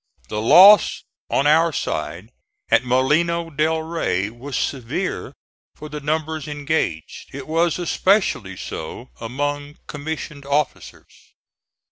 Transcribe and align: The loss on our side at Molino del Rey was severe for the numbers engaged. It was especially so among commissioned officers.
The 0.29 0.41
loss 0.41 1.03
on 1.29 1.45
our 1.45 1.71
side 1.71 2.31
at 2.71 2.83
Molino 2.83 3.51
del 3.51 3.83
Rey 3.83 4.31
was 4.31 4.57
severe 4.57 5.31
for 5.75 5.89
the 5.89 5.99
numbers 5.99 6.47
engaged. 6.47 7.29
It 7.33 7.47
was 7.47 7.77
especially 7.77 8.57
so 8.57 9.11
among 9.19 9.77
commissioned 9.85 10.43
officers. 10.47 11.35